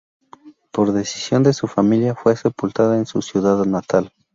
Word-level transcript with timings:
Y 0.47 0.55
por 0.71 0.93
decisión 0.93 1.43
de 1.43 1.53
su 1.53 1.67
familia, 1.67 2.15
fue 2.15 2.35
sepultada 2.35 2.97
en 2.97 3.05
su 3.05 3.21
ciudad 3.21 3.63
natal. 3.65 4.11